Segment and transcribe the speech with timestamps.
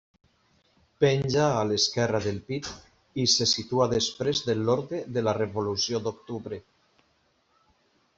[1.03, 2.69] Penja a l'esquerra del pit
[3.23, 6.59] i se situa després de l'Orde de la Revolució d'Octubre.